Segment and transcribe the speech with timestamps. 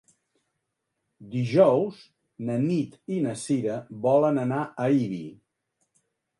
[1.35, 1.99] Dijous
[2.49, 5.25] na Nit i na Sira volen anar a Ibi.